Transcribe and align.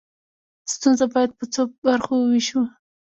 ستونزه 0.73 1.05
باید 1.13 1.31
په 1.39 1.45
څو 1.53 1.61
برخو 1.87 2.13
وویشو. 2.19 2.61